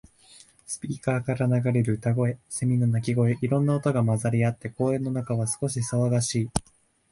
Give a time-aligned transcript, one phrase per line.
[0.65, 3.37] スピーカーから流れる歌声、セミの鳴き声。
[3.39, 6.49] いろんな音が混ざり合って、公園の中は少し騒がしい。